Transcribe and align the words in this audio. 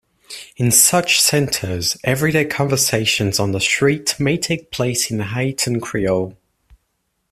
In 0.57 0.71
such 0.71 1.21
centers, 1.21 1.95
everyday 2.03 2.45
conversations 2.45 3.39
on 3.39 3.51
the 3.51 3.59
street 3.59 4.19
may 4.19 4.35
take 4.35 4.71
place 4.71 5.11
in 5.11 5.19
Haitian 5.19 5.79
Creole. 5.79 6.35